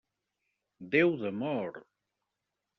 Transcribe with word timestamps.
Déu 0.95 1.13
d'amor! 1.21 1.79